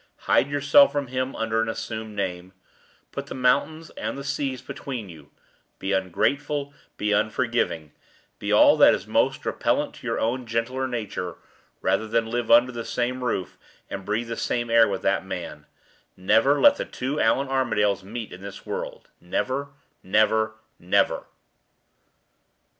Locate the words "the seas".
4.17-4.59